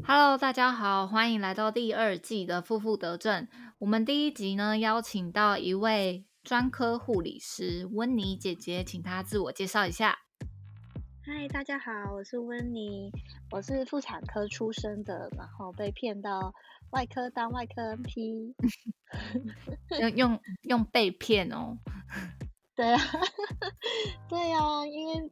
[0.00, 3.46] Hello，大家好，欢迎来到第二季的负负得正。
[3.78, 10.18] 我们第一集呢，邀请到一位专科护理师温妮姐姐，请她自我介绍一下。
[11.24, 13.12] 嗨，大家好，我是温妮，
[13.50, 16.52] 我是妇产科出身的，然后被骗到
[16.90, 18.54] 外科当外科 NP，
[20.00, 21.76] 用用用被骗哦。
[22.74, 22.98] 对啊，
[24.26, 25.30] 对啊，因为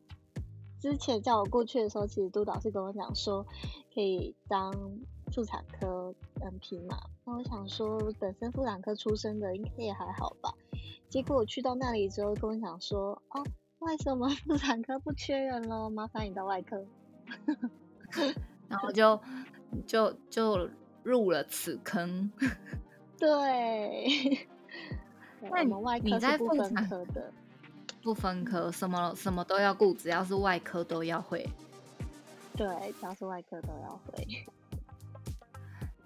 [0.81, 3.47] 之前叫我过去的时候，其实督导是跟我讲说
[3.95, 4.73] 可以当
[5.33, 10.53] 妇产科 NP 嘛，那我想说本身妇产科出身的应该也还好吧，
[11.09, 13.45] 结果我去到那里之后，跟我讲说哦。
[13.81, 15.89] 为什么妇产科不缺人了？
[15.89, 16.85] 麻烦你到外科，
[18.69, 19.19] 然后就
[19.87, 20.69] 就就
[21.03, 22.31] 入了此坑。
[23.17, 24.47] 对，
[25.41, 27.33] 那我们外科是不分科的，
[28.03, 31.49] 不分科，什么什么都要顾，只要是外科都要会。
[32.57, 32.67] 对，
[32.99, 34.47] 只要是外科都要会。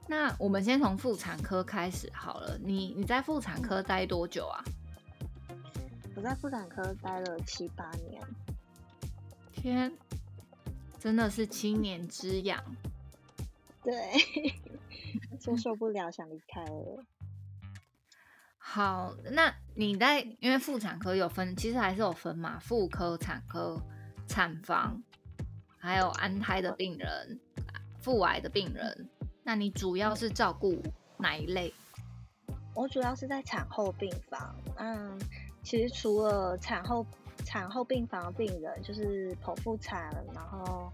[0.07, 2.59] 那我们先从妇产科开始好了。
[2.63, 4.63] 你你在妇产科待多久啊？
[6.17, 8.23] 我在妇产科待了七八年，
[9.51, 9.93] 天，
[10.99, 12.63] 真的是七年之痒。
[13.83, 13.95] 对，
[15.41, 17.05] 就受不了，想离开了。
[18.67, 23.79] 好，那你在因为妇产科有分，其实还是有分嘛，妇科、产科、
[24.27, 25.01] 产房，
[25.79, 27.39] 还有安胎的病人、
[28.01, 29.09] 妇癌的病人。
[29.45, 30.83] 那你主要是照顾
[31.19, 31.73] 哪一类？
[32.75, 35.21] 我主要是在产后病房，嗯。
[35.63, 37.07] 其实除了产后
[37.45, 40.91] 产后病房的病人，就是剖腹产，然后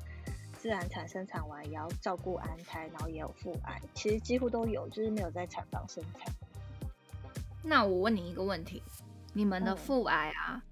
[0.58, 6.32] 自然产生产完也要照顾安胎，然后也有腹癌，其实几乎都有，就是没有在产房生产。
[7.62, 8.82] 那我问你一个问题，
[9.32, 10.62] 你们的腹癌啊，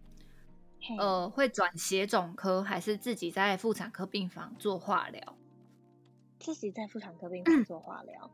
[0.99, 5.37] 呃，会转血肿科，还是自己在妇产科病房做化疗？
[6.39, 8.31] 自己在妇产科病房做化疗。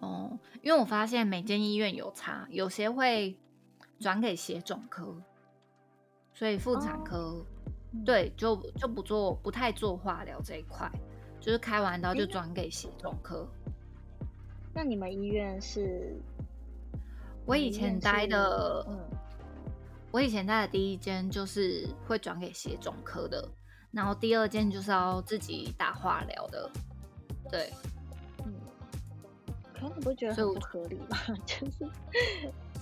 [0.00, 3.36] 哦，因为我发现每间医院有差，有些会。
[4.00, 5.14] 转给血肿科，
[6.34, 7.46] 所以妇产科
[8.04, 10.90] 对就就不做不太做化疗这一块，
[11.38, 13.48] 就是开完刀就转给血肿科。
[14.74, 16.20] 那你们医院是？
[17.44, 18.98] 我以前待的，嗯，
[20.10, 23.48] 我以前待的第一间就是会转给血肿科的，
[23.90, 26.70] 然后第二间就是要自己打化疗的，
[27.50, 27.72] 对，
[28.44, 28.52] 嗯，
[29.74, 31.18] 可能你不觉得很不合理吗？
[31.46, 31.90] 就是。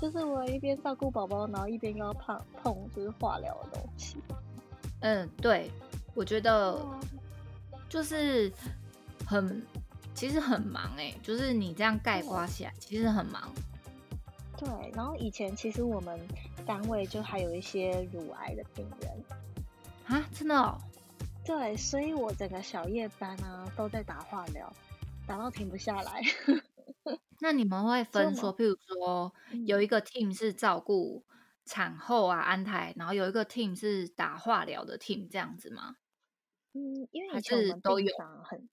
[0.01, 4.17] 就是我一边照顾宝宝，然后一边又要碰碰就是化疗的东西。
[5.01, 5.71] 嗯，对，
[6.15, 6.79] 我觉得
[7.87, 8.51] 就是
[9.27, 9.63] 很，
[10.15, 13.53] 其实很忙哎，就是你这样盖刮起来，其实很忙。
[14.61, 16.21] 对，然后以前其实我们
[16.67, 19.11] 单位就还有一些乳癌的病人
[20.05, 20.77] 啊，真的哦。
[21.47, 24.71] 对，所以我整个小夜班啊都在打化疗，
[25.27, 26.21] 打到停不下来。
[27.41, 29.33] 那你们会分说，譬如说
[29.67, 31.25] 有一个 team 是照顾
[31.65, 35.97] 产后啊安胎，然后有一个 team 是打化疗的 team 这样子吗？
[36.75, 38.67] 嗯，因为以前我们病房很大，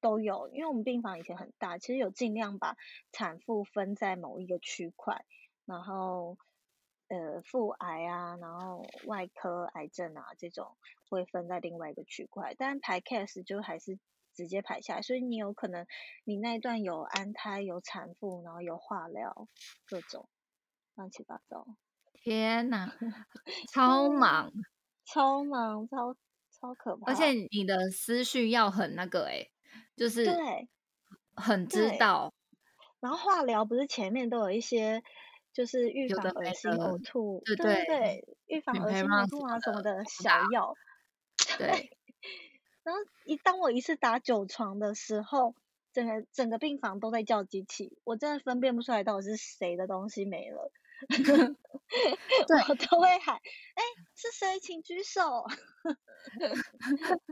[0.00, 2.76] 都有，因为我们病房以前很大，其实有尽量把
[3.12, 5.24] 产妇分在某一个区块，
[5.64, 6.36] 然后
[7.08, 10.76] 呃妇癌啊，然后外科癌症啊这种
[11.08, 13.98] 会分在另外一个区块，但排 case 就还是。
[14.32, 15.84] 直接排下来，所以你有可能
[16.24, 19.48] 你那一段有安胎、有产妇，然后有化疗，
[19.86, 20.28] 各种
[20.94, 21.66] 乱七八糟。
[22.14, 22.94] 天哪，
[23.74, 24.52] 超忙，
[25.04, 26.14] 超忙，超
[26.48, 27.10] 超可怕。
[27.10, 29.50] 而且你的思绪要很那个哎，
[30.00, 30.66] 就是对，
[31.36, 32.32] 很知道。
[33.00, 35.02] 然后化疗不是前面都有一些，
[35.52, 40.74] 就是预防恶心呕吐，对对对，预防恶心呕吐啊什么的小药，
[41.58, 41.90] 对。
[42.82, 45.54] 然后一当我一次打九床的时候，
[45.92, 50.72] 整个整个病房都在叫机器，我真的分辨不出来到底是谁的东西没了。
[52.68, 53.36] 我都会喊
[53.76, 53.82] ：“哎，
[54.14, 54.60] 是谁？
[54.60, 55.44] 请举手。”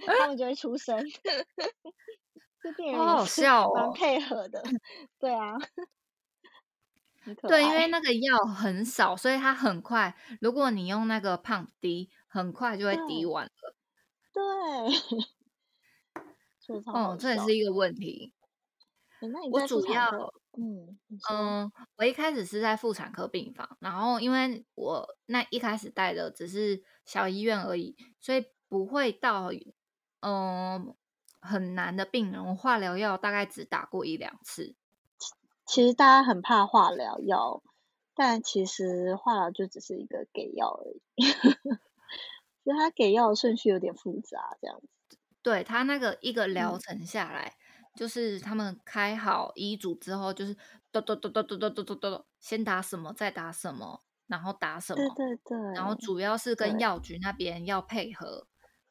[0.06, 0.98] 他们就会出声。
[2.68, 4.62] 这病人好笑哦，蛮配合的。
[5.18, 5.56] 对啊，
[7.48, 10.14] 对，因为那个药很少，所以它很快。
[10.40, 13.74] 如果你用那个胖滴，很快就会滴完了。
[14.32, 14.42] 对。
[16.92, 18.34] 哦，这也是一个问题。
[19.50, 20.98] 我主要，嗯
[21.30, 29.50] 嗯，我一开始是在妇产科病房，然后因为我那一开始带的只是小医院而已，所以不会到
[30.20, 30.94] 嗯
[31.48, 32.44] 很难的病人。
[32.44, 34.76] 我化疗药大概只打过一两次。
[35.66, 37.62] 其实大家很怕化疗药，
[38.14, 41.24] 但其实化疗就只是一个给药而已，
[42.64, 45.18] 所以他给药的顺序有点复杂，这样子。
[45.42, 47.54] 对他那个一个疗程下来，
[47.94, 50.54] 就是他们开好医嘱之后，就是
[50.90, 58.46] 咚咚咚咚咚咚咚咚咚，先打什么，再打什么，然后打什么，对对对，然后主要是跟药局那边要配合，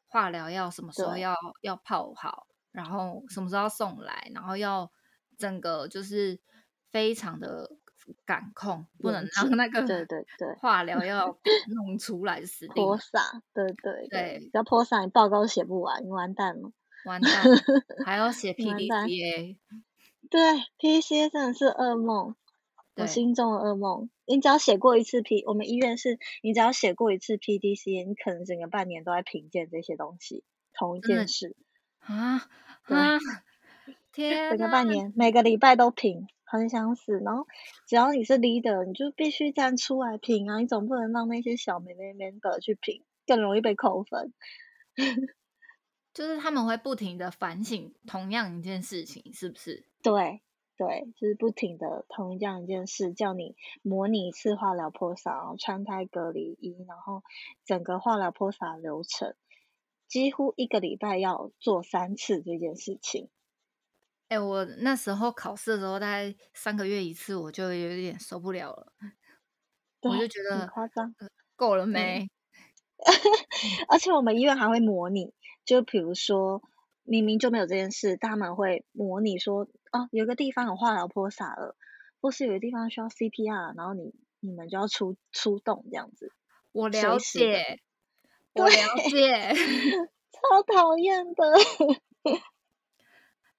[0.06, 2.47] 化疗药什么时候要要泡好，
[2.78, 4.88] 然后什么时候要送来，然后要
[5.36, 6.38] 整个就是
[6.92, 7.76] 非常的。
[8.24, 11.38] 感控不能让那个对对对 化疗要
[11.76, 16.72] 弄出来死定泼洒对对对，只要泼洒你报告写不完，你完蛋了，
[17.04, 17.44] 完蛋，
[18.06, 19.58] 还要写 PDCA，
[20.30, 20.40] 对
[20.78, 22.34] PDCA 真的是噩梦，
[22.96, 24.08] 我心中的噩梦。
[24.24, 31.54] 你只要写过一次 P，我们医院是你只要写过一次 PDCA，你可能整个半年都在评鉴这些东西，同一件事
[32.00, 32.48] 啊
[32.84, 33.18] 啊，
[34.12, 36.26] 天，整个半年每个礼拜都评。
[36.50, 37.46] 很想死，然后
[37.86, 40.60] 只要你是 leader，你就必须站出来评啊！
[40.60, 44.32] 你总不能让那些小妹妹们的去评，更容易被扣分。
[46.14, 49.84] 就是他们会不停的反省同样一件事情，是不是？
[50.02, 50.40] 对
[50.78, 57.22] 对，就是不停的同一样一件事，叫你模拟一次化疗泼洒然后穿胎隔离衣，然后
[57.66, 59.34] 整个化疗泼洒流程，
[60.08, 63.28] 几乎一个礼拜要做三次这件事情。
[64.28, 68.92] 哎，我那时候考试的时候，大概三个月一次，我就有点受不了了。
[70.02, 71.14] 我就觉得夸张，
[71.56, 72.28] 够了没？
[73.88, 75.32] 而且我们医院还会模拟，
[75.64, 76.62] 就比如说
[77.04, 79.62] 明明就没有这件事，他们会模拟说，
[79.92, 81.76] 哦，有个地方有化疗泼洒了，
[82.20, 86.32] 或是有个地方需要 CPR，然后你你们就要出出动这样子。
[86.72, 87.80] 我了解，
[88.58, 89.52] 我了解，
[90.32, 91.44] 超讨厌的。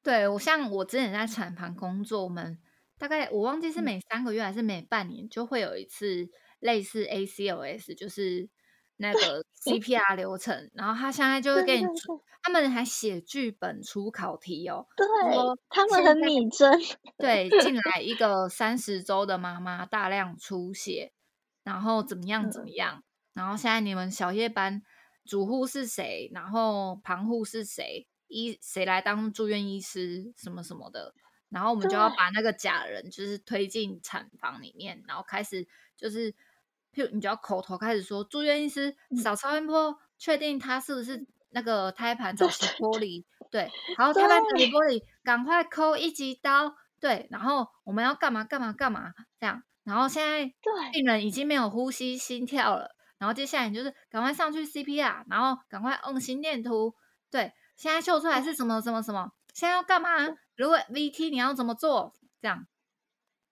[0.02, 2.58] 对我像我之前在产房工作，我们
[2.98, 6.30] 大概我忘记是每三个月还是每半年就会有一次
[6.60, 8.50] 类似 ACLS，就是
[8.98, 10.72] 那个 CPR 流程。
[10.74, 11.86] 然后他现在就会给你，
[12.42, 14.88] 他们还写剧本出考题哦。
[14.96, 15.06] 对，
[15.70, 16.80] 他们很拟真。
[17.18, 21.12] 对，进来一个三十周的妈妈大量出血，
[21.64, 23.04] 然后怎么样怎么样？
[23.40, 24.82] 然后现在你们小夜班
[25.24, 26.30] 主护是谁？
[26.34, 28.06] 然后旁护是谁？
[28.28, 31.14] 医谁来当住院医师什么什么的，
[31.48, 35.66] 然后我们就要把那个假人就是推进产房里面，然后开始
[35.96, 36.34] 就是，
[36.94, 38.94] 譬如你就要口头开始说住院医师
[39.24, 50.54] 扫超音波，确定他是不是那个胎盘早期剥离，对，好胎盘早期剥离，赶快抠一级刀，对，然后我们要干嘛干嘛干嘛这样，然后现在
[50.92, 56.96] 病人已经没有呼吸心跳了，然后接下来你就是赶快上去 CPR，然后赶快摁心电图，
[57.30, 57.54] 对。
[57.76, 59.32] 现在秀出来是什么什么什么？
[59.54, 60.10] 现在要干嘛？
[60.58, 62.14] 如果 VT 你要怎么做？
[62.42, 62.68] 这样，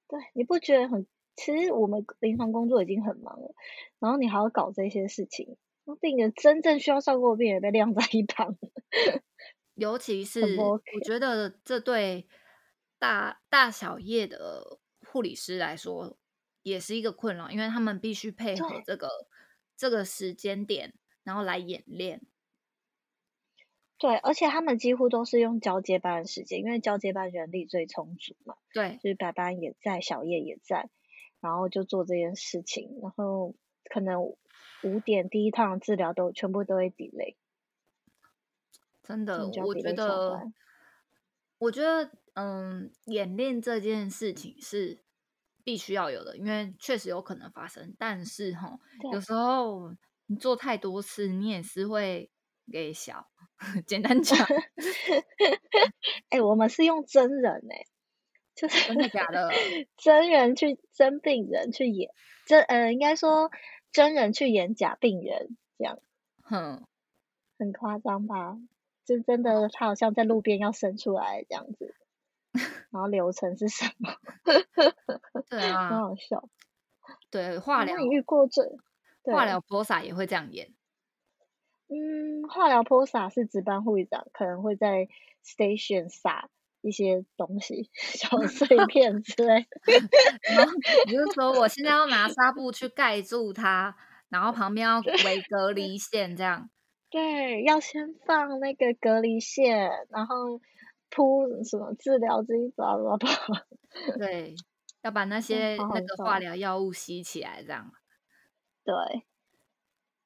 [0.10, 1.08] 对，你不觉得很？
[1.38, 3.54] 其实我们临床工作已经很忙了，
[4.00, 5.56] 然后你还要搞这些事情，
[5.86, 8.58] 那病人真正需要照顾的病人被晾在一旁。
[9.76, 12.28] 尤其是我觉得这对
[13.00, 16.18] 大大小夜的护理师来说
[16.64, 19.08] 也是一个困扰，因为他们必须配合这个
[19.78, 20.94] 这个时间点，
[21.24, 22.22] 然后来演练。
[24.00, 28.56] 对，而且他们几乎都是用交接班的时间，因为交接班人力最充足嘛。
[28.74, 30.90] 对，就是白班也在，小夜也在，
[31.40, 34.22] 然后就做这件事情，然后可能
[34.84, 37.36] 五点第一趟治疗都全部都会 delay。
[39.04, 40.52] 真的，我觉得，
[41.58, 45.04] 我觉得，嗯，演练这件事情是
[45.68, 47.94] 必须要有的，因为确实有可能发生。
[48.00, 48.80] 但是哈，
[49.12, 49.94] 有时候
[50.28, 52.32] 你做太多次，你也是会
[52.72, 53.28] 给小。
[53.86, 54.38] 简单讲，
[56.30, 57.84] 哎，我们是用真人哎，
[58.56, 59.50] 就是真的假的？
[59.98, 62.12] 真人去真病人去演
[62.46, 63.52] 真，呃，应该说
[63.92, 66.00] 真人去演假病人这样，
[66.44, 66.88] 哼，
[67.60, 68.56] 很夸张吧？
[69.04, 71.94] 就真的他好像在路边要生出来这样子，
[72.92, 74.14] 然后流程是什么？
[75.50, 76.50] 对啊，很好笑。
[77.30, 78.64] 对，化疗你遇过这
[79.32, 80.74] 化疗播撒也会这样演。
[81.90, 85.08] 嗯，化疗泼洒是值班护理长可能会在
[85.46, 86.50] station 撒
[86.82, 89.66] 一些东西， 小碎 片之类。
[90.56, 90.74] 然后
[91.06, 93.96] 你就说我现在要拿纱布去盖住它，
[94.30, 96.70] 然后旁边要 围隔离线，这样。
[97.10, 100.60] 对，要先放那个隔离线，然后
[101.10, 103.30] 铺什么治疗这一巴拉巴。
[104.18, 104.56] 对，
[105.08, 107.92] 要把那些那个化疗药物吸起来，这样。
[108.84, 109.26] 对。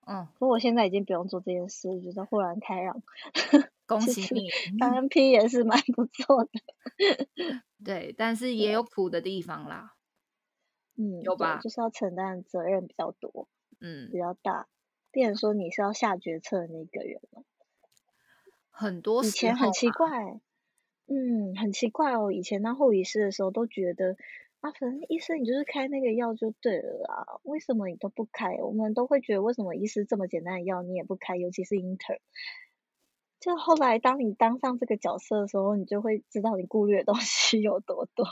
[0.08, 3.02] 嗯，不过我现在已经不用做这件事，觉得豁然开朗。
[3.86, 6.50] 恭喜你，当 P 也是蛮不错的。
[7.86, 9.96] 对，但是也有苦的地方啦。
[10.98, 11.60] 嗯，有吧？
[11.62, 13.48] 就是要承担责任比较多，
[13.80, 14.68] 嗯，比较大。
[15.12, 17.22] 别人说你是要下决策的那个人
[18.70, 20.40] 很多以前很奇怪，
[21.08, 22.32] 嗯，很奇怪哦。
[22.32, 24.16] 以前当护理师的时候，都觉得
[24.62, 28.56] 啊，反正医生你就是开那个药就对了啊，为什么你都不开？
[28.62, 32.20] 我们都会觉得为什么医师这么简单的药你也不开，尤其是 inter。
[33.40, 38.28] 就后来当你当上这个角色的时候，你就会知道你顾虑的东西有多多。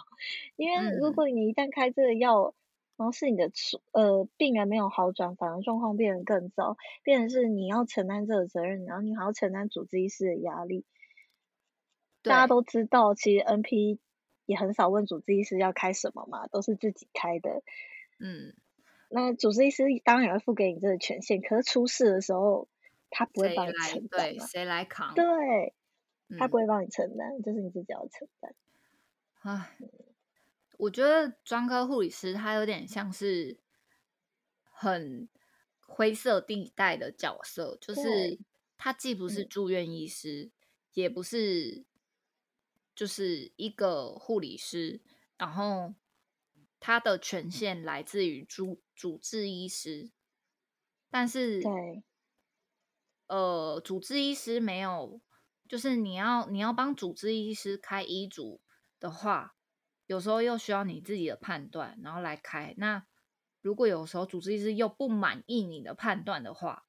[0.55, 2.53] 因为如果你一旦开这个药，
[2.95, 3.51] 然后是你的
[3.91, 10.86] 呃病人没有好转，反而状况变得更糟，变成是你要承担这个责任，然后你还要承担主治医师的压力。
[12.21, 13.98] 大家都知道，其实 NP
[14.50, 17.62] 也很少问主治医师要开什么嘛，都是自己开的。
[18.18, 18.56] 嗯，
[19.08, 22.68] 那主治医师当然会付给你这个权限，可是出事的时候，
[23.12, 25.13] 他不会帮你承担对，谁来扛？
[25.13, 25.75] 对，
[26.39, 28.56] 他不会帮你承担，就是你自己要承担。
[29.41, 29.77] 唉，
[30.79, 33.60] 我觉得专科护理师他有点像是
[34.63, 35.29] 很
[35.79, 38.39] 灰色地带的角色，就是
[38.79, 40.50] 他既不是住院医师，
[40.96, 41.86] 也不是。
[43.00, 45.00] 就是一个护理师，
[45.38, 45.96] 然后
[46.82, 50.12] 他的权限来自于主主治医师，
[51.10, 52.03] 但是对，
[53.27, 55.22] 呃，主治医师没有，
[55.65, 58.60] 就是你要你要帮主治医师开医嘱
[59.00, 59.56] 的话，
[60.06, 62.75] 有时候又需要你自己的判断，然后来开。
[62.77, 63.08] 那
[63.62, 66.86] 如果有时候主治医师又不满意你的判断的话，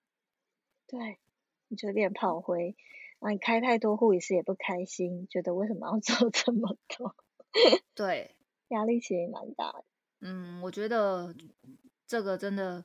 [0.88, 1.20] 对，
[1.68, 2.76] 你就变炮灰。
[3.20, 7.14] 啊，你开太多护理师也不开心，觉得为什么要 做这么多？
[7.94, 8.36] 对，
[8.68, 9.84] 压力其实蛮大的。
[10.20, 11.34] 嗯，我觉得
[12.06, 12.84] 这个真的，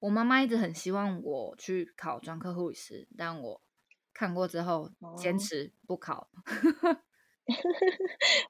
[0.00, 3.62] 我妈妈一直很希望我去考专科护理师，但我
[4.12, 6.28] 看过之后坚持不考。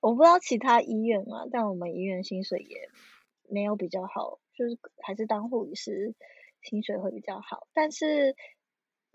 [0.00, 2.88] 我不知道其他医院啊，但我们医院薪水也
[3.50, 6.14] 没有比较好，就是还是当护理师
[6.62, 8.34] 薪水会比较好，但是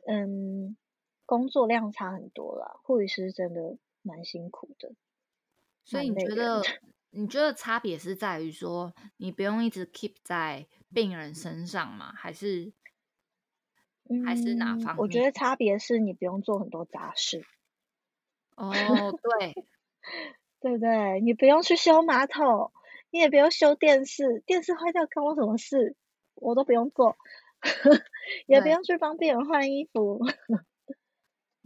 [0.05, 0.77] 嗯。
[1.25, 4.94] 工作量差很多啦，护理师真的蛮辛苦的。
[5.86, 6.62] 所以你觉得，
[7.10, 12.13] 你觉得差别是在于说，你不用一直 keep 在病人身上吗？
[12.15, 12.74] 还是，
[14.25, 14.98] 还是哪方面？
[14.98, 17.46] 我觉得差别是你不用做很多杂事。
[18.56, 18.72] 哦，
[19.39, 19.53] 对，
[20.62, 21.20] 对不对？
[21.22, 22.72] 你不用去修马桶，
[23.10, 25.96] 你也不用修电视，电视坏掉关我什么事？
[26.36, 27.18] 我都不用做，
[28.48, 30.20] 也不用去帮病人换衣服。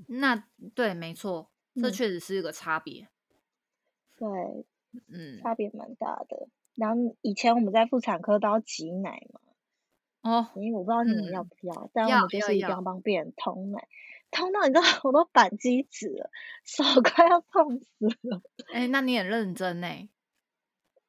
[0.06, 3.08] 那对，没错，这确实是一个差别。
[4.16, 4.28] 对，
[5.08, 6.48] 嗯，差别蛮大的。
[6.76, 9.42] 然后以前我们在妇产科都要挤奶嘛，
[10.22, 13.88] 哦，因为我不知道你们要不要，但我们就是一定要帮病人通奶，
[14.30, 16.30] 通到你知道 我都板机指了，
[16.64, 18.42] 手快要痛死了。
[18.74, 19.88] 哎，那你很认真呢。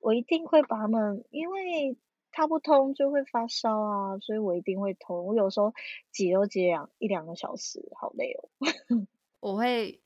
[0.01, 1.97] 我一定会把他们，因为。
[2.39, 5.27] 插不通就会发烧啊，所以我一定会通。
[5.27, 5.75] 我有时候
[6.13, 8.49] 挤都挤两一两个小时，好累哦。
[9.41, 10.01] 我会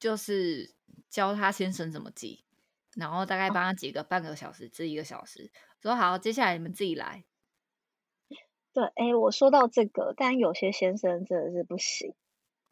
[0.00, 0.74] 就是
[1.08, 2.44] 教他先生怎么挤，
[2.96, 5.52] 然后大概帮他挤个半个小时至一个小时。
[5.80, 7.22] 说好，接下来你们自己来。
[8.72, 12.12] 对，哎，我说到这个，但有些先生真的是不行。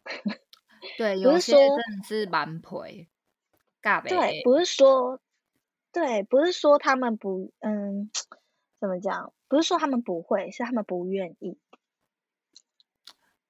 [0.99, 3.07] 对，有些真的是蛮陪。
[4.09, 5.21] 对，不是说。
[5.91, 8.11] 对，不是说他们不，嗯，
[8.81, 9.33] 怎么讲？
[9.49, 11.59] 不是说他们不会，是他们不愿意。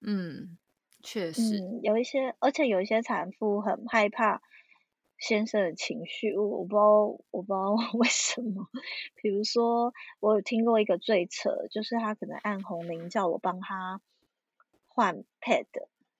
[0.00, 0.56] 嗯，
[1.02, 4.40] 确实，有一些，而且有一些产妇很害怕
[5.18, 6.90] 先生的情绪，我我不知道，
[7.30, 8.68] 我不知道 为什么。
[9.16, 14.00] 比如说，我有听过一个最扯，就是他可能按红铃叫我帮他
[14.86, 15.66] 换 pad，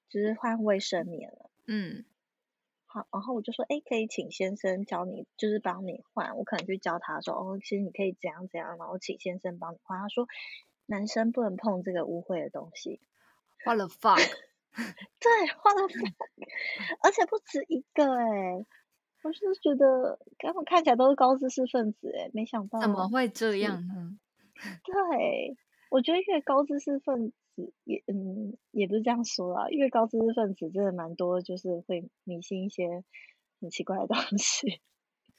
[0.09, 1.51] 就是换卫生棉了。
[1.67, 2.05] 嗯。
[2.91, 6.39] 好，然后我就说，哎，可以请先生教你，就是帮你换。
[6.39, 10.01] 我可能去教他说，哦，其实你可以怎样怎样，然后请先生帮你换。
[10.01, 10.27] 他说，
[10.87, 13.01] 男生不能碰这个污秽的东西。
[13.63, 14.17] 换了 fuck，
[14.73, 16.15] 对，换了 fuck，
[17.03, 18.65] 而且不止一个哎，
[19.23, 24.19] 我是觉得他们看起来都是高知识分子哎，没想到怎么会这样呢？
[24.83, 25.57] 对，
[25.91, 27.35] 我觉得越高知识分。
[27.85, 33.05] 也嗯，也不是这样说啦，因为高知识分子真的蛮多，就是会迷信一些
[33.61, 34.81] 很奇怪的东西。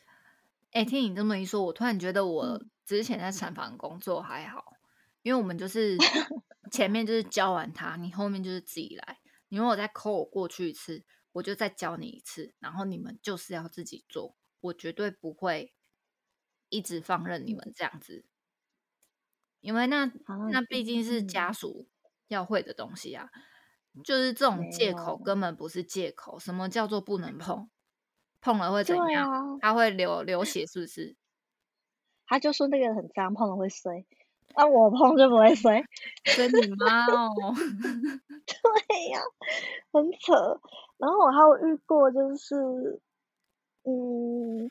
[0.71, 4.73] 哎，听你这么一说，我突然觉得我之前在产房工作还好，
[5.23, 5.97] 因为我们就是
[6.71, 9.17] 前面就是教完他，你后面就是自己来。
[9.47, 15.73] 你如果再扣我过去一次，我就再教你一次，然后你们就是要自己做，我绝对不会
[16.69, 18.25] 一直放任你们这样子，
[19.61, 20.11] 因为那
[20.51, 21.87] 那毕竟是家属。
[22.29, 23.29] 要会的东西啊，
[24.03, 26.39] 就是这种借口根本不是借口。
[26.39, 27.69] 什么叫做不能碰？
[28.41, 29.59] 碰了会怎样？
[29.59, 31.15] 他会流流血，是不是？
[32.25, 34.05] 他就说那个很脏，碰了会碎。
[34.55, 35.83] 啊，我碰就不会碎，
[36.37, 37.29] 跟你妈哦。
[38.47, 39.19] 对呀，
[39.91, 40.59] 很扯。
[40.97, 42.99] 然后我还有遇过，就是
[43.83, 44.69] 嗯，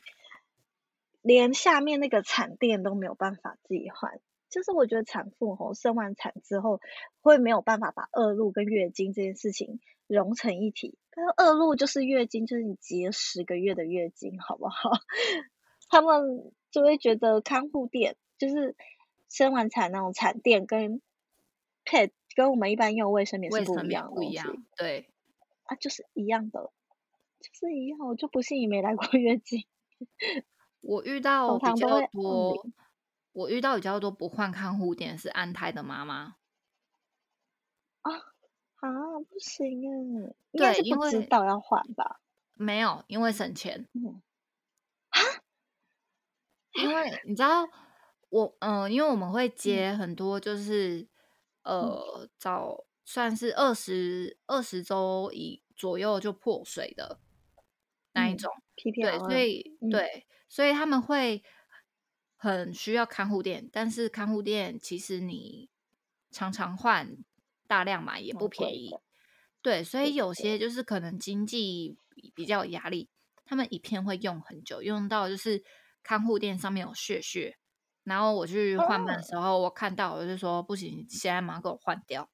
[1.21, 4.19] 连下面那个产垫都没有办法自己换。
[4.49, 6.81] 就是我觉得产妇吼生完产之后，
[7.21, 10.97] 会没有办法把恶露跟月经这件事情融成一体。
[11.11, 14.91] 但是恶露就是月经，就是你结十个月的月经，好不好？
[15.89, 18.75] 他们就会觉得看护垫就是
[19.27, 21.01] 生完产那种产垫跟
[21.85, 24.45] pad 跟我们一般用卫生棉是不一样的不一样，
[24.77, 25.09] 对，
[25.63, 26.71] 啊，就是一样的，
[27.41, 27.99] 就是一样。
[28.07, 29.65] 我就不信你没来过月经。
[30.81, 32.65] 我遇到比较多。
[33.31, 36.35] 我遇到比较多不换看护垫是安胎的妈妈
[38.01, 38.11] 啊
[38.75, 38.89] 啊
[39.29, 39.81] 不行
[40.25, 42.21] 哎，应该是不知道要换吧？
[42.55, 43.87] 没有，因为省钱。
[45.09, 45.21] 啊？
[46.73, 47.67] 因为你知道
[48.29, 51.07] 我嗯，因为我们会接很多就是
[51.63, 57.19] 呃早算是二十二十周以左右就破水的
[58.13, 61.43] 那一种，对，所以对，所以他们会。
[62.41, 65.69] 很需要看护垫，但是看护垫其实你
[66.31, 67.17] 常常换、
[67.67, 68.89] 大量买也不便宜。
[69.61, 71.97] 对，所以有些就是可能经济
[72.33, 73.09] 比较有压力，
[73.43, 75.61] 他们一片会用很久，用到就是
[76.01, 77.57] 看护垫上面有血血。
[78.05, 82.29] 然后我去换班的时候，我看到我就说不行，现在马上给我换掉。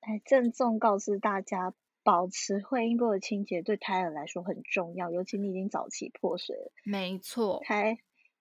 [0.00, 6.72] 哎，郑重告知大家，保持会阴部的清洁对胎儿来说很重要，尤其你已经早期破水了。
[6.82, 7.98] 没错，胎。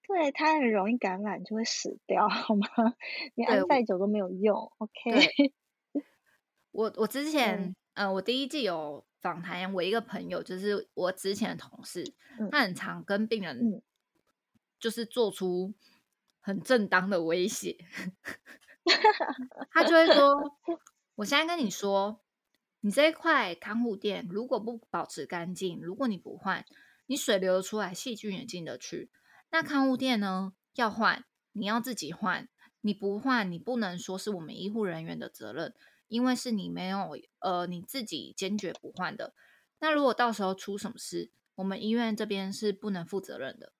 [0.08, 2.68] 对，它很容易感染，就会死掉， 好吗？
[3.36, 4.72] 你按再久都没有用。
[4.78, 5.54] OK。
[6.72, 12.14] 我我之前，呃，我第一季有访谈我一个朋友，就是我之前的同事，
[12.52, 13.82] 他很常跟病人，
[14.80, 15.74] 就是做出
[16.42, 17.78] 很正当的威胁。
[19.72, 20.60] 他就会说
[21.16, 22.20] ：“我现在跟你说，
[22.82, 26.64] 你这一块看护垫如果不保持干净，如果你不换，
[27.08, 29.10] 你水流出来，细菌也进得去。”
[29.56, 30.52] 那看护垫呢？
[30.74, 32.50] 要换，你要自己换。
[32.82, 35.74] 你不换，你不能说是我们医护人员的责任，
[36.10, 39.34] 因为是你没有呃你自己坚决不换的。
[39.80, 43.72] 那如果到时候出什么事，我们医院这边是不能负责任的，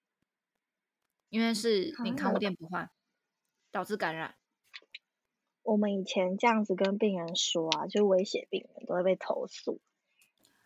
[1.28, 2.90] 因为是你看护垫不换，
[3.70, 4.36] 导致感染。
[5.62, 9.82] 我们以前这样子跟病人说啊，就威胁病人都会被投诉。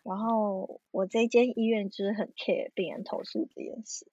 [0.04, 4.06] 然后我这间医院就是很 care 病人投诉这件事。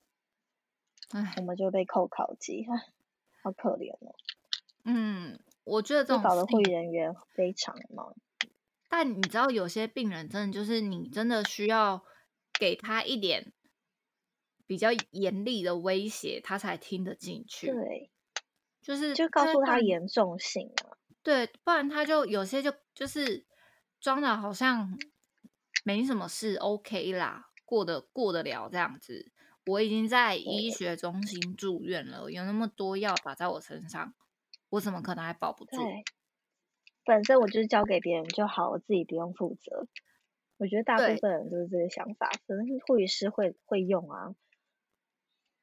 [1.12, 2.66] 哎，我们就被扣考级，
[3.42, 4.16] 好可怜哦。
[4.84, 8.16] 嗯，我觉得这种搞的会议人员非常忙。
[8.90, 12.04] 但你知道，有些病人真的就是你真的需要
[12.54, 13.52] 给他一点
[14.66, 17.68] 比较严厉的威胁，他才听得进去。
[17.68, 18.12] 对，
[18.82, 20.98] 就是就告诉他严重性啊。
[21.22, 23.46] 对，不然他就有些就就是
[24.00, 24.98] 装的好像
[25.84, 29.32] 没什么事，OK 啦，过得过得了这样子。
[29.68, 34.14] 我已经在医学中心住院了，有那么多药打在我身上，
[34.70, 35.78] 我怎么可能还保不住？
[37.06, 39.88] 反正我就是交给别人就好，我自己不用负责。
[40.58, 44.36] 我觉得大部分人都是这个想法，可能护理师会会用啊。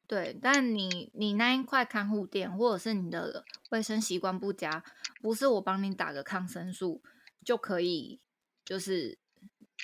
[0.06, 4.84] 对，但你你那一块看护垫，或者是你的卫生习惯不佳，
[5.20, 7.02] 不是我帮你打个抗生素
[7.44, 8.20] 就可以
[8.64, 9.18] 就是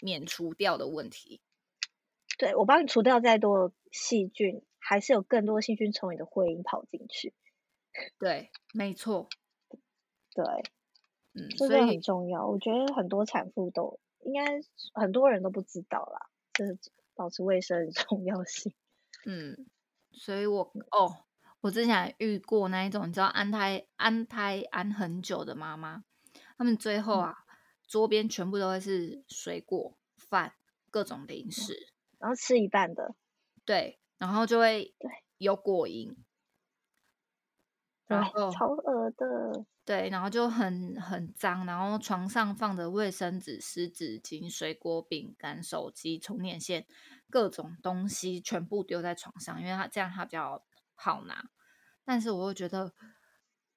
[0.02, 1.40] 免除掉的问题。
[2.38, 7.34] 对我帮你除掉再多细菌，还是有更多细菌从你的会阴跑进去。
[8.18, 9.28] 对，没错。
[10.32, 10.44] 对，
[11.34, 12.46] 嗯，这个很重要。
[12.46, 14.60] 我觉得很多产妇都应该
[14.94, 16.78] 很多人都不知道啦，就是
[17.14, 18.72] 保持卫生的重要性。
[19.26, 19.66] 嗯，
[20.12, 21.24] 所以我哦，
[21.60, 26.04] 我之前遇过那一种，你知道安胎安胎安很久的妈妈，
[26.56, 27.34] 他们最后啊，
[27.88, 30.54] 桌边全部都会是水果、饭、
[30.90, 31.92] 各种零食。
[32.18, 33.14] 然后吃一半的，
[33.64, 34.94] 对，然后就会
[35.38, 36.16] 有果蝇，
[38.06, 46.86] 然后超恶的，对，然后就很很脏，然后床上放着卫生纸、湿纸巾、水果、饼干、手机、充电线，
[47.28, 51.50] 各种东西全部丢在床上，因为它这样它比较好拿。
[52.04, 52.92] 但是我又觉得，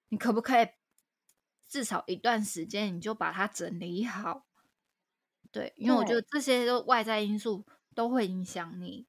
[0.10, 0.67] 你可不可以
[1.67, 4.48] 至少一段时间你就把它整理好？
[5.52, 7.65] 对，因为我觉得这些都外在因素。
[7.96, 9.06] 都会影响你，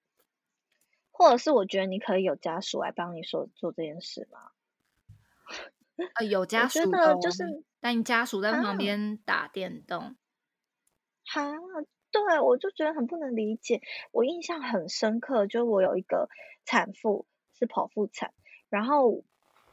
[1.17, 4.51] 或者是我觉得你可以有家属来帮你说做这件事吗？
[6.17, 7.45] 呃，有家属的，就是
[7.81, 10.17] 但家属在旁边打电动。
[11.25, 11.53] 哈，
[12.11, 13.81] 对，我就觉得很不能理解。
[14.11, 16.29] 我印象很深刻，就我有一个
[16.65, 18.35] 产妇是剖腹产，
[18.69, 19.23] 然后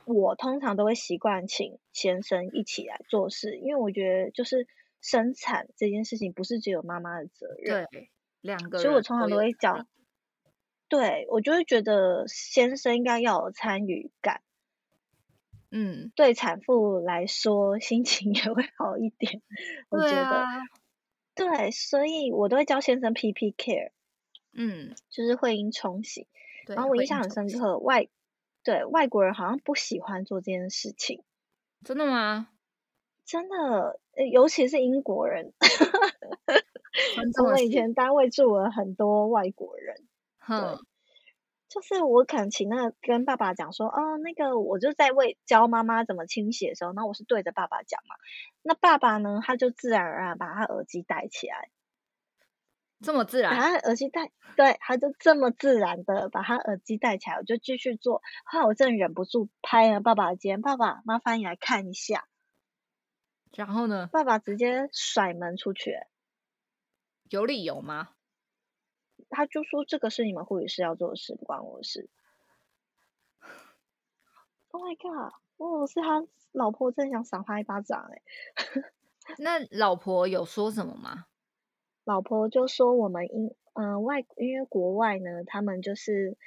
[0.05, 4.67] 我通常都会习惯请先生一起来做事，因为我觉得就是
[5.01, 9.87] 生产这件事情不是只有妈妈的责任，对，两个，所以我通常都会讲，
[10.91, 14.41] 对我就会觉得先生应该要有参与感，
[15.69, 19.41] 嗯，对产妇来说心情也会好一点，
[19.87, 20.45] 我觉得，
[21.33, 23.91] 对，所以我都会教先生 P P care，
[24.51, 26.27] 嗯，就是会阴冲洗，
[26.67, 28.09] 然后我印象很深刻，外，
[28.61, 31.23] 对外国人好像不喜欢做这件事情，
[31.85, 32.49] 真的吗？
[33.23, 33.97] 真的，
[34.29, 35.53] 尤其是英国人，
[37.45, 39.95] 我们以前单位住了很多外国人。
[40.59, 40.79] 对，
[41.69, 48.15] 就是我可能请那个跟爸爸讲说，哦，那个我就在为教妈妈怎么清洗的时候，那我是对着爸爸讲嘛。
[48.61, 51.69] 那爸爸呢，他就自然而然把他耳机戴起来，
[53.01, 58.21] 这么自然，把他耳机戴，对，他就这么自然的把他耳机戴起来，我就继续做。
[58.43, 62.27] 后来我真的忍不住拍了爸爸的肩，爸爸，麻烦你来看一下。
[63.53, 64.07] 然后呢？
[64.11, 65.95] 爸爸直接甩门出去，
[67.29, 68.09] 有理由吗？
[69.31, 72.09] 他就说这个是你们护理师要做的事，不关我的事。
[74.69, 75.33] Oh my god！
[75.57, 78.21] 哦，是他老婆真想赏他一巴掌哎。
[79.37, 81.25] 那老婆有说什么吗？
[82.03, 86.37] 老婆就说我们因嗯外因为国外呢，他们就是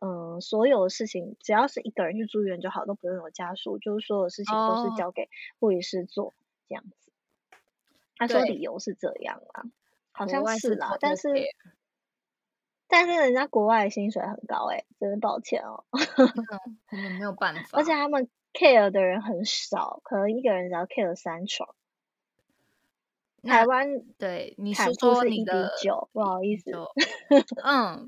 [0.00, 6.34] 嗯所有的事情只要是一个人去住院就好，都不用有家属，就是所有事情都是交给护理师做
[6.68, 7.10] 这样子。
[8.16, 9.64] 他说理由是这样啊，
[10.12, 11.28] 好像是啦，但是。
[12.96, 15.84] 但是人家国外薪水很高哎，真的抱歉哦。
[16.92, 17.70] 我们没有办法。
[17.72, 21.74] 而且他们 care 的人很少，可能一个人只要 care 三床。
[23.42, 26.70] 台湾对你说说你的九，不好意思。
[27.64, 28.06] 嗯，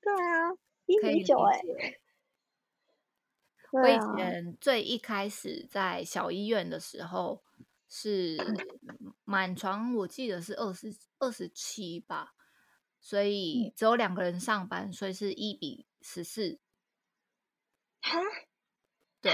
[0.00, 0.52] 对啊，
[0.86, 1.60] 一比九哎。
[3.72, 7.42] 我以前最一开始在小医院的时候
[7.90, 8.38] 是
[9.24, 12.32] 满床，我记得是二十二十七吧。
[13.02, 16.58] 所以只有两个人上班，所以是一比十四。
[18.00, 18.18] 哈？
[19.20, 19.30] 对，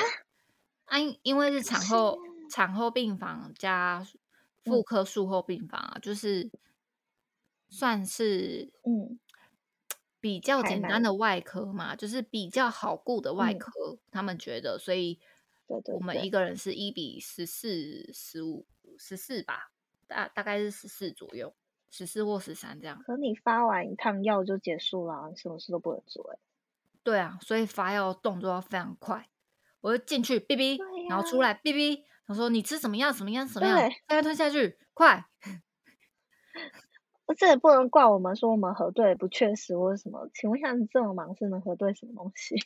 [0.86, 2.18] 啊，因因为是产后
[2.50, 4.04] 产后病房加
[4.64, 6.50] 妇科术后病房啊，就是
[7.68, 9.20] 算是嗯。
[10.20, 13.70] 比较简单的外科嘛，就是比较好顾的外科，
[14.10, 15.20] 他们觉得，所以
[15.68, 16.28] 我们一。
[16.28, 18.66] 个人是一比十四、十五、
[18.98, 19.70] 十四吧，
[20.08, 21.54] 大大概是十四左右。
[21.90, 26.38] 十四或十三这样，可你发完一趟药就结束了，什么事都不能做哎。
[27.02, 29.28] 对啊，所以发药动作要非常快。
[29.80, 33.12] 我就进去哔哔，然后出来哔哔，他说你吃什么药？
[33.12, 33.46] 什么样？
[33.46, 33.90] 什么样？
[34.08, 35.24] 再吞下去，快！
[37.36, 40.28] 这也不能怪我们，说我们核对不确实或者什么。
[40.34, 42.56] 请问一下，你这么忙是能核对什么东西？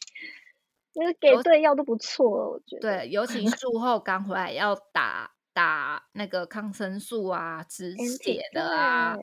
[0.94, 2.80] 因 为给对药都不错，我觉得。
[2.80, 5.32] 对，尤其术后刚回来要打。
[5.53, 9.17] 打那个抗生素啊，止血的啊，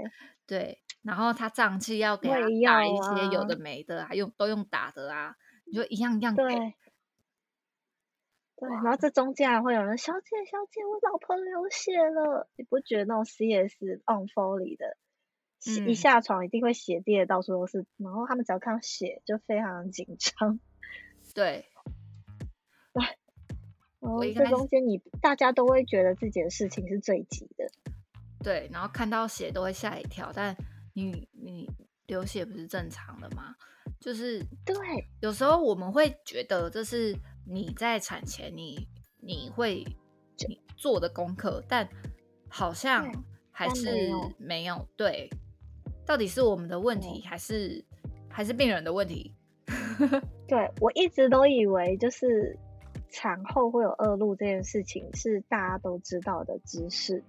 [0.46, 6.44] 对，然后他胀气要给他打一些有的没的，还用都用打的啊，你就一样一样给。
[6.44, 6.76] 对，
[8.84, 14.98] 然后这中间还会有人，小姐小姐，我老婆流血了，你不觉得那种 CS on Foley 的，
[15.88, 20.60] 一下床一定会血滴的到处都是，然后他们只要看到血就非常紧张。
[21.34, 21.66] 对。
[24.00, 27.66] 哦，这中间你大家都会觉得自己的事情是最急的，
[28.42, 30.56] 对，然后看到血都会吓一跳，但
[30.94, 31.70] 你你
[32.08, 33.54] 流血不是正常的吗？
[34.00, 34.76] 就是对，
[35.20, 37.14] 有时候我们会觉得这是
[37.46, 38.88] 你在产前你
[39.20, 39.84] 你会
[40.48, 41.88] 你做的功课，但
[42.48, 43.06] 好像
[43.52, 45.30] 还是没有对，
[46.06, 47.84] 到底是我们的问题还是
[48.30, 49.36] 还是病人的问题？
[50.48, 52.58] 对我一直都以为就是。
[53.12, 57.24] 产后会有恶露这件事情是大家都知道的知识，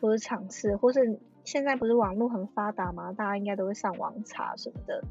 [0.00, 3.12] 或是尝试，或是现在不是网络很发达吗？
[3.12, 5.04] 大家应该都会上网查什么的。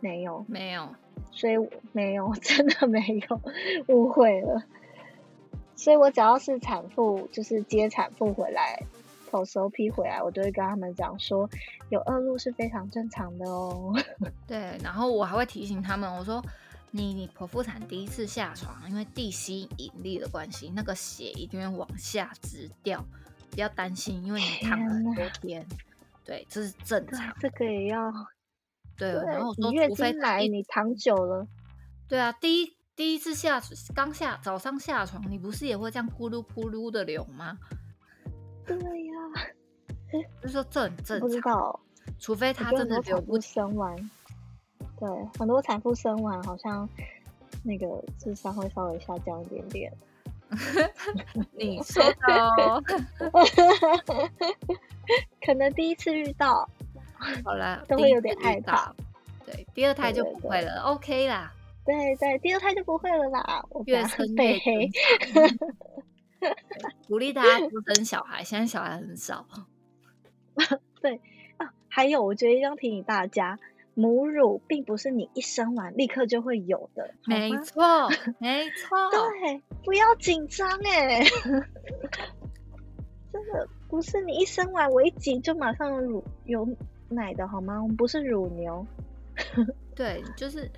[0.00, 0.94] 没有，没有，
[1.30, 1.54] 所以
[1.92, 3.40] 没有，真的没有，
[3.88, 4.62] 误会了。
[5.74, 8.82] 所以我只要是产妇，就是接产妇回来
[9.30, 11.48] ，POP 回来，我都会跟他们讲说，
[11.88, 13.94] 有恶露是非常正常的哦。
[14.46, 16.42] 对，然后我还会提醒他们，我说。
[16.90, 23.04] 你你剖腹产第一次下床，因为地心引力的关系，那个血一定会往下直掉，
[23.50, 25.66] 不要担心，因为你躺了很多天，
[26.24, 27.34] 对，这是正常。
[27.38, 28.10] 这个也要
[28.96, 31.46] 对，然后说，除非来你躺久了，
[32.08, 33.60] 对啊，第一第一次下
[33.94, 37.58] 刚下早上下床，你不是也会这样咕噜咕噜的流吗？
[38.64, 41.80] 对呀，就说这很正常，不知道，
[42.18, 44.10] 除非他真的流不生完。
[44.98, 46.88] 对，很多产妇生完好像
[47.62, 47.86] 那个
[48.18, 49.92] 智商会稍微下降一点点。
[51.58, 52.80] 你说的哦，
[55.44, 56.68] 可能第一次遇到，
[57.44, 58.94] 好了，都会有点害怕。
[59.44, 61.52] 对，第二胎就不会了，OK 啦。
[61.84, 63.64] 对对，第二胎就不会了啦。
[63.86, 64.88] 越生越黑，
[67.08, 69.44] 鼓励大家多生小孩，现在小孩很少。
[71.00, 71.20] 对
[71.58, 73.58] 啊，还有，我觉得要提醒大家。
[73.98, 78.06] 母乳并不是你一生完立刻就会有的，没错，
[78.38, 81.24] 没错， 对，不要紧张哎，
[83.32, 86.68] 真的不是你一生完我一挤就马上有乳有
[87.08, 87.82] 奶的好吗？
[87.82, 88.86] 我们不是乳牛，
[89.96, 90.70] 对，就是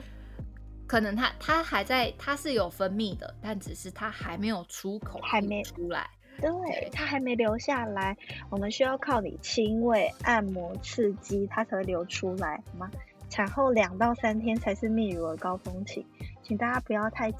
[0.86, 6.08] 可能它它还在，它是有分泌的，但只是它还没有出口，还没出来，
[6.40, 8.16] 对，它还没流下来，
[8.50, 12.90] 我们需要靠你亲喂、按摩、刺激，它才会流出来，好吗？
[13.28, 16.06] 产后两到三天才是泌乳的高峰期，
[16.42, 17.30] 请大家不要太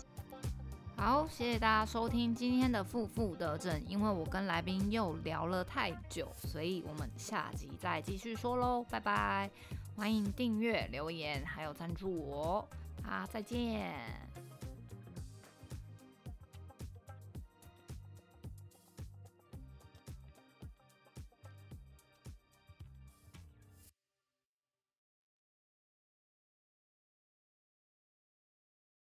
[0.97, 1.27] 好。
[1.31, 9.49] 谢谢大家收听今天的负负得正，因为我跟来宾又聊了太久，所以我们下集再继续说喽，拜拜！
[9.97, 12.69] 欢迎订阅、留言，还有赞助我，
[13.03, 14.28] 啊，再见。